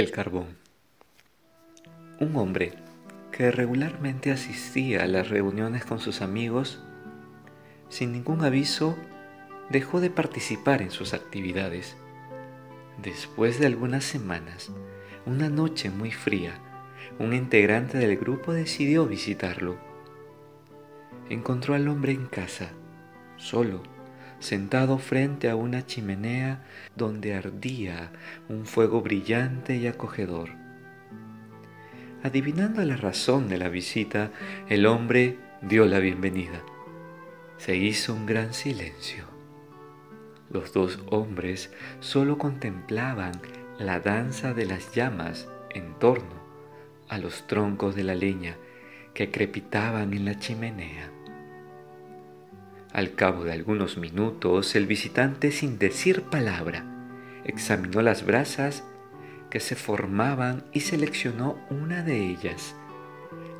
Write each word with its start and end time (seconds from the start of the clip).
El 0.00 0.12
carbón. 0.12 0.56
Un 2.20 2.34
hombre 2.36 2.72
que 3.32 3.50
regularmente 3.50 4.32
asistía 4.32 5.02
a 5.02 5.06
las 5.06 5.28
reuniones 5.28 5.84
con 5.84 6.00
sus 6.00 6.22
amigos, 6.22 6.82
sin 7.90 8.12
ningún 8.12 8.42
aviso, 8.42 8.96
dejó 9.68 10.00
de 10.00 10.08
participar 10.08 10.80
en 10.80 10.90
sus 10.90 11.12
actividades. 11.12 11.98
Después 12.96 13.60
de 13.60 13.66
algunas 13.66 14.04
semanas, 14.04 14.72
una 15.26 15.50
noche 15.50 15.90
muy 15.90 16.12
fría, 16.12 16.54
un 17.18 17.34
integrante 17.34 17.98
del 17.98 18.16
grupo 18.16 18.54
decidió 18.54 19.06
visitarlo. 19.06 19.76
Encontró 21.28 21.74
al 21.74 21.86
hombre 21.88 22.12
en 22.12 22.24
casa, 22.24 22.70
solo, 23.36 23.82
sentado 24.40 24.98
frente 24.98 25.48
a 25.48 25.56
una 25.56 25.86
chimenea 25.86 26.64
donde 26.96 27.34
ardía 27.34 28.10
un 28.48 28.66
fuego 28.66 29.02
brillante 29.02 29.76
y 29.76 29.86
acogedor. 29.86 30.50
Adivinando 32.22 32.82
la 32.82 32.96
razón 32.96 33.48
de 33.48 33.58
la 33.58 33.68
visita, 33.68 34.30
el 34.68 34.86
hombre 34.86 35.38
dio 35.62 35.86
la 35.86 36.00
bienvenida. 36.00 36.62
Se 37.56 37.76
hizo 37.76 38.14
un 38.14 38.26
gran 38.26 38.52
silencio. 38.52 39.24
Los 40.50 40.72
dos 40.72 40.98
hombres 41.10 41.70
solo 42.00 42.36
contemplaban 42.36 43.32
la 43.78 44.00
danza 44.00 44.52
de 44.52 44.66
las 44.66 44.92
llamas 44.94 45.48
en 45.70 45.94
torno 45.98 46.40
a 47.08 47.18
los 47.18 47.46
troncos 47.46 47.94
de 47.94 48.04
la 48.04 48.14
leña 48.14 48.56
que 49.14 49.30
crepitaban 49.30 50.12
en 50.12 50.24
la 50.24 50.38
chimenea. 50.38 51.10
Al 52.92 53.14
cabo 53.14 53.44
de 53.44 53.52
algunos 53.52 53.98
minutos, 53.98 54.74
el 54.74 54.86
visitante, 54.86 55.52
sin 55.52 55.78
decir 55.78 56.22
palabra, 56.22 56.84
examinó 57.44 58.02
las 58.02 58.26
brasas 58.26 58.82
que 59.48 59.60
se 59.60 59.76
formaban 59.76 60.64
y 60.72 60.80
seleccionó 60.80 61.56
una 61.70 62.02
de 62.02 62.18
ellas, 62.18 62.74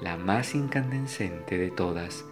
la 0.00 0.16
más 0.16 0.54
incandescente 0.54 1.58
de 1.58 1.72
todas, 1.72 2.24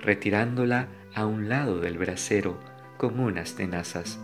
retirándola 0.00 0.88
a 1.14 1.26
un 1.26 1.50
lado 1.50 1.80
del 1.80 1.98
brasero 1.98 2.58
con 2.96 3.20
unas 3.20 3.54
tenazas. 3.54 4.18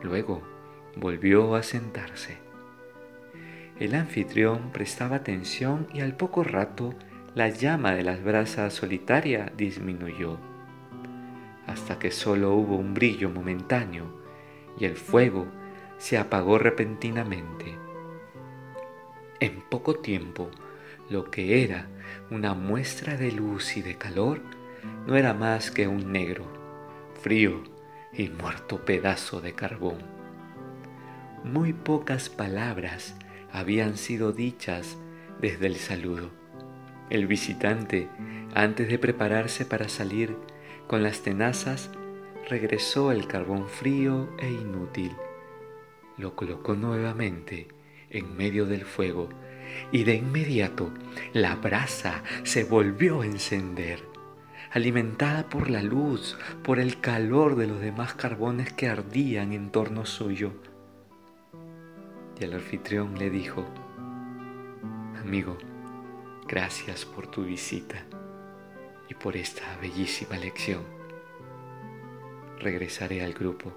Luego 0.00 0.42
volvió 0.94 1.56
a 1.56 1.64
sentarse. 1.64 2.38
El 3.80 3.96
anfitrión 3.96 4.70
prestaba 4.70 5.16
atención 5.16 5.88
y 5.92 6.02
al 6.02 6.16
poco 6.16 6.44
rato 6.44 6.94
la 7.34 7.48
llama 7.48 7.94
de 7.94 8.04
las 8.04 8.22
brasas 8.22 8.74
solitaria 8.74 9.50
disminuyó 9.56 10.38
hasta 11.72 11.98
que 11.98 12.10
solo 12.10 12.54
hubo 12.54 12.76
un 12.76 12.92
brillo 12.92 13.30
momentáneo 13.30 14.04
y 14.78 14.84
el 14.84 14.96
fuego 14.96 15.46
se 15.96 16.18
apagó 16.18 16.58
repentinamente. 16.58 17.78
En 19.40 19.62
poco 19.62 19.96
tiempo, 19.96 20.50
lo 21.08 21.30
que 21.30 21.64
era 21.64 21.86
una 22.30 22.54
muestra 22.54 23.16
de 23.16 23.32
luz 23.32 23.76
y 23.76 23.82
de 23.82 23.96
calor 23.96 24.40
no 25.06 25.16
era 25.16 25.32
más 25.32 25.70
que 25.70 25.88
un 25.88 26.12
negro, 26.12 26.44
frío 27.20 27.62
y 28.12 28.28
muerto 28.28 28.84
pedazo 28.84 29.40
de 29.40 29.54
carbón. 29.54 29.98
Muy 31.44 31.72
pocas 31.72 32.28
palabras 32.28 33.16
habían 33.50 33.96
sido 33.96 34.32
dichas 34.32 34.98
desde 35.40 35.66
el 35.66 35.76
saludo. 35.76 36.30
El 37.10 37.26
visitante, 37.26 38.08
antes 38.54 38.88
de 38.88 38.98
prepararse 38.98 39.64
para 39.64 39.88
salir, 39.88 40.36
con 40.86 41.02
las 41.02 41.20
tenazas 41.22 41.90
regresó 42.48 43.12
el 43.12 43.26
carbón 43.26 43.68
frío 43.68 44.28
e 44.38 44.50
inútil. 44.50 45.12
Lo 46.18 46.34
colocó 46.36 46.74
nuevamente 46.74 47.68
en 48.10 48.36
medio 48.36 48.66
del 48.66 48.84
fuego 48.84 49.28
y 49.90 50.04
de 50.04 50.16
inmediato 50.16 50.92
la 51.32 51.56
brasa 51.56 52.22
se 52.42 52.64
volvió 52.64 53.22
a 53.22 53.26
encender, 53.26 54.00
alimentada 54.70 55.48
por 55.48 55.70
la 55.70 55.82
luz, 55.82 56.36
por 56.62 56.78
el 56.78 57.00
calor 57.00 57.56
de 57.56 57.66
los 57.66 57.80
demás 57.80 58.14
carbones 58.14 58.72
que 58.72 58.88
ardían 58.88 59.52
en 59.52 59.70
torno 59.70 60.04
suyo. 60.04 60.52
Y 62.38 62.44
el 62.44 62.54
anfitrión 62.54 63.18
le 63.18 63.30
dijo, 63.30 63.64
amigo, 65.20 65.56
gracias 66.46 67.04
por 67.04 67.28
tu 67.28 67.44
visita 67.44 68.04
y 69.12 69.14
por 69.14 69.36
esta 69.36 69.76
bellísima 69.78 70.38
lección 70.38 70.80
regresaré 72.58 73.22
al 73.22 73.34
grupo. 73.34 73.74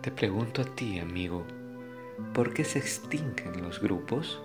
Te 0.00 0.10
pregunto 0.10 0.62
a 0.62 0.64
ti, 0.64 0.98
amigo, 1.00 1.44
¿por 2.32 2.54
qué 2.54 2.64
se 2.64 2.78
extinguen 2.78 3.62
los 3.62 3.78
grupos? 3.78 4.42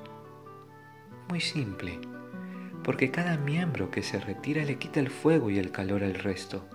Muy 1.30 1.40
simple, 1.40 2.02
porque 2.84 3.12
cada 3.12 3.38
miembro 3.38 3.90
que 3.92 4.04
se 4.04 4.20
retira 4.20 4.66
le 4.66 4.78
quita 4.78 5.00
el 5.00 5.10
fuego 5.10 5.50
y 5.50 5.58
el 5.58 5.72
calor 5.72 6.04
al 6.04 6.16
resto. 6.16 6.68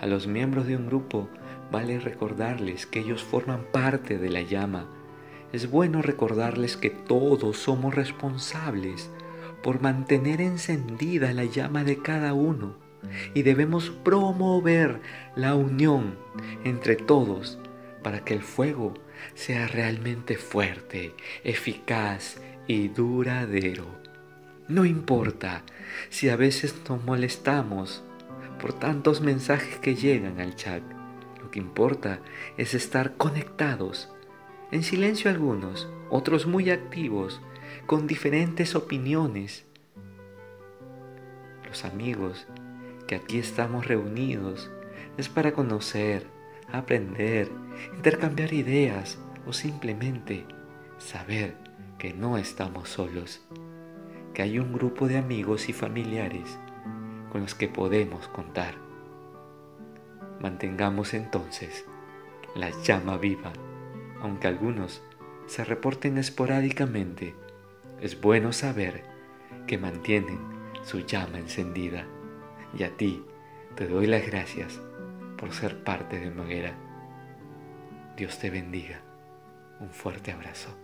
A 0.00 0.06
los 0.06 0.26
miembros 0.26 0.66
de 0.66 0.74
un 0.74 0.88
grupo 0.88 1.28
vale 1.70 2.00
recordarles 2.00 2.86
que 2.86 2.98
ellos 2.98 3.22
forman 3.22 3.66
parte 3.70 4.18
de 4.18 4.30
la 4.30 4.42
llama. 4.42 4.88
Es 5.52 5.70
bueno 5.70 6.02
recordarles 6.02 6.76
que 6.76 6.90
todos 6.90 7.56
somos 7.56 7.94
responsables 7.94 9.12
por 9.62 9.80
mantener 9.80 10.40
encendida 10.40 11.32
la 11.32 11.44
llama 11.44 11.84
de 11.84 11.98
cada 11.98 12.34
uno 12.34 12.76
y 13.34 13.42
debemos 13.42 13.90
promover 13.90 15.00
la 15.34 15.54
unión 15.54 16.16
entre 16.64 16.96
todos 16.96 17.58
para 18.02 18.24
que 18.24 18.34
el 18.34 18.42
fuego 18.42 18.94
sea 19.34 19.68
realmente 19.68 20.36
fuerte, 20.36 21.14
eficaz 21.44 22.40
y 22.66 22.88
duradero. 22.88 23.86
No 24.68 24.84
importa 24.84 25.62
si 26.08 26.28
a 26.28 26.36
veces 26.36 26.74
nos 26.88 27.04
molestamos 27.04 28.04
por 28.60 28.72
tantos 28.72 29.20
mensajes 29.20 29.78
que 29.78 29.94
llegan 29.94 30.40
al 30.40 30.54
chat. 30.54 30.82
Lo 31.40 31.50
que 31.50 31.58
importa 31.58 32.20
es 32.56 32.74
estar 32.74 33.16
conectados, 33.16 34.12
en 34.70 34.82
silencio 34.82 35.30
algunos, 35.30 35.88
otros 36.08 36.46
muy 36.46 36.70
activos, 36.70 37.42
con 37.86 38.06
diferentes 38.06 38.74
opiniones. 38.74 39.64
Los 41.66 41.84
amigos 41.84 42.46
que 43.06 43.16
aquí 43.16 43.38
estamos 43.38 43.86
reunidos 43.86 44.70
es 45.16 45.28
para 45.28 45.52
conocer, 45.52 46.26
aprender, 46.70 47.50
intercambiar 47.96 48.52
ideas 48.52 49.18
o 49.46 49.52
simplemente 49.52 50.46
saber 50.98 51.56
que 51.98 52.12
no 52.12 52.38
estamos 52.38 52.88
solos, 52.88 53.42
que 54.34 54.42
hay 54.42 54.58
un 54.58 54.72
grupo 54.72 55.08
de 55.08 55.18
amigos 55.18 55.68
y 55.68 55.72
familiares 55.72 56.58
con 57.30 57.42
los 57.42 57.54
que 57.54 57.68
podemos 57.68 58.28
contar. 58.28 58.74
Mantengamos 60.40 61.14
entonces 61.14 61.84
la 62.54 62.70
llama 62.82 63.16
viva, 63.16 63.52
aunque 64.20 64.48
algunos 64.48 65.02
se 65.46 65.64
reporten 65.64 66.18
esporádicamente 66.18 67.34
es 68.02 68.20
bueno 68.20 68.52
saber 68.52 69.04
que 69.68 69.78
mantienen 69.78 70.40
su 70.82 71.00
llama 71.06 71.38
encendida. 71.38 72.04
Y 72.76 72.82
a 72.82 72.96
ti 72.96 73.24
te 73.76 73.86
doy 73.86 74.08
las 74.08 74.26
gracias 74.26 74.80
por 75.38 75.52
ser 75.52 75.84
parte 75.84 76.18
de 76.18 76.30
Noguera. 76.30 76.74
Dios 78.16 78.38
te 78.40 78.50
bendiga. 78.50 79.00
Un 79.78 79.90
fuerte 79.90 80.32
abrazo. 80.32 80.76